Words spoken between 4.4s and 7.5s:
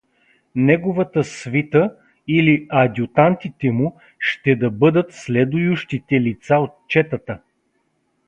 да бъдат следующите лица от четата.